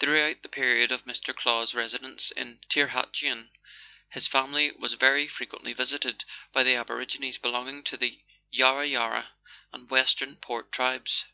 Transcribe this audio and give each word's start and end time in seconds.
Throughout 0.00 0.42
the 0.42 0.48
period 0.48 0.90
of 0.90 1.04
Mr. 1.04 1.32
Clow's 1.32 1.72
residence 1.72 2.32
at 2.36 2.68
Tirhatuan, 2.68 3.50
his 4.10 4.26
family 4.26 4.72
was 4.72 4.94
very 4.94 5.28
frequently 5.28 5.72
visited 5.72 6.24
by 6.52 6.64
the 6.64 6.74
aborigines 6.74 7.38
belonging 7.38 7.84
to 7.84 7.96
the 7.96 8.18
Yarra 8.50 8.88
Yarra 8.88 9.30
and 9.72 9.88
Western 9.88 10.34
Port 10.34 10.72
tribes. 10.72 11.26